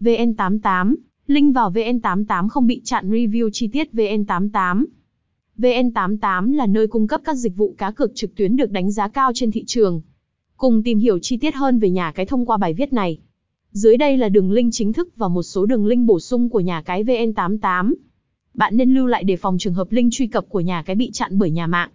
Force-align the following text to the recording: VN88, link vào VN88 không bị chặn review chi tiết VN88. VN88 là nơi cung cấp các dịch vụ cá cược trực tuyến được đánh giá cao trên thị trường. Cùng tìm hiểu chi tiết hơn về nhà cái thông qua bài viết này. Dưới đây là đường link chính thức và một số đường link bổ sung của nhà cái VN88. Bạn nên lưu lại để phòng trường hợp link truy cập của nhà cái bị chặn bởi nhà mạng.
VN88, 0.00 0.94
link 1.26 1.54
vào 1.54 1.70
VN88 1.70 2.48
không 2.48 2.66
bị 2.66 2.80
chặn 2.84 3.10
review 3.10 3.50
chi 3.52 3.68
tiết 3.68 3.88
VN88. 3.92 4.84
VN88 5.58 6.54
là 6.54 6.66
nơi 6.66 6.86
cung 6.86 7.06
cấp 7.06 7.20
các 7.24 7.34
dịch 7.34 7.56
vụ 7.56 7.74
cá 7.78 7.90
cược 7.90 8.14
trực 8.14 8.34
tuyến 8.34 8.56
được 8.56 8.70
đánh 8.70 8.90
giá 8.90 9.08
cao 9.08 9.32
trên 9.34 9.50
thị 9.50 9.64
trường. 9.66 10.00
Cùng 10.56 10.82
tìm 10.82 10.98
hiểu 10.98 11.18
chi 11.22 11.36
tiết 11.36 11.54
hơn 11.54 11.78
về 11.78 11.90
nhà 11.90 12.12
cái 12.12 12.26
thông 12.26 12.46
qua 12.46 12.56
bài 12.56 12.74
viết 12.74 12.92
này. 12.92 13.18
Dưới 13.70 13.96
đây 13.96 14.16
là 14.16 14.28
đường 14.28 14.52
link 14.52 14.72
chính 14.72 14.92
thức 14.92 15.08
và 15.16 15.28
một 15.28 15.42
số 15.42 15.66
đường 15.66 15.86
link 15.86 16.06
bổ 16.06 16.20
sung 16.20 16.48
của 16.48 16.60
nhà 16.60 16.82
cái 16.82 17.04
VN88. 17.04 17.94
Bạn 18.54 18.76
nên 18.76 18.94
lưu 18.94 19.06
lại 19.06 19.24
để 19.24 19.36
phòng 19.36 19.58
trường 19.58 19.74
hợp 19.74 19.92
link 19.92 20.12
truy 20.12 20.26
cập 20.26 20.48
của 20.48 20.60
nhà 20.60 20.82
cái 20.82 20.96
bị 20.96 21.10
chặn 21.10 21.38
bởi 21.38 21.50
nhà 21.50 21.66
mạng. 21.66 21.90